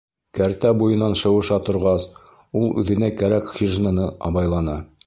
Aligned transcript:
Кәртә 0.37 0.71
буйынан 0.79 1.13
шыуыша 1.21 1.59
торғас, 1.67 2.09
ул 2.63 2.67
үҙенә 2.85 3.13
кәрәк 3.21 3.57
хижина-ны 3.61 4.11
абайланы. 4.31 4.83